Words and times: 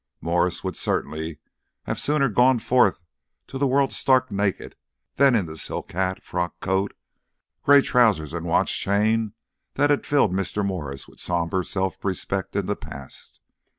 Mwres 0.19 0.63
would 0.63 0.75
certainly 0.75 1.37
have 1.83 1.99
sooner 1.99 2.27
gone 2.27 2.57
forth 2.57 3.03
to 3.45 3.59
the 3.59 3.67
world 3.67 3.93
stark 3.93 4.31
naked 4.31 4.75
than 5.17 5.35
in 5.35 5.45
the 5.45 5.55
silk 5.55 5.91
hat, 5.91 6.23
frock 6.23 6.59
coat, 6.59 6.95
grey 7.61 7.83
trousers 7.83 8.33
and 8.33 8.47
watch 8.47 8.75
chain 8.79 9.33
that 9.75 9.91
had 9.91 10.07
filled 10.07 10.33
Mr. 10.33 10.65
Morris 10.65 11.07
with 11.07 11.19
sombre 11.19 11.63
self 11.63 12.03
respect 12.03 12.55
in 12.55 12.65
the 12.65 12.75
past. 12.75 13.41